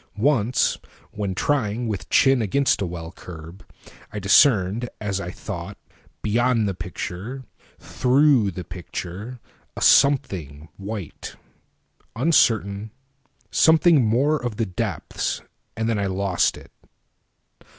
[0.17, 0.79] Once,
[1.11, 5.77] when trying with chin against a well curb,I discerned, as I thought,
[6.23, 7.43] beyond the picture,
[7.77, 9.39] Through the picture,
[9.77, 11.35] a something white,
[12.15, 12.89] uncertain,
[13.51, 16.71] Something more of the depths—and then I lost it.